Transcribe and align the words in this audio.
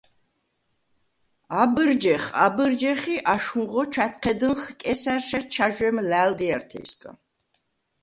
აბჷრჯეხ, 1.61 2.25
აბჷრჯეხ 2.45 3.01
ი 3.15 3.17
აშხუნღო 3.33 3.81
ჩვა̈თჴედჷნხ 3.93 4.61
კესა̈რშერ 4.81 5.43
ჩაჟვემ 5.53 5.97
ლა̈ლდიართეჲსგა. 6.09 7.11